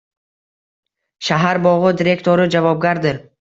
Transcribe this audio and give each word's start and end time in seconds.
Shahar 1.27 1.61
bog’i 1.67 1.93
direktori 2.01 2.49
javobgardir…» 2.57 3.23